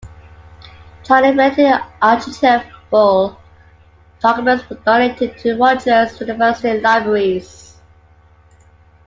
[1.03, 3.37] China-related archival
[4.19, 7.79] documents were donated to the Rutgers University Libraries.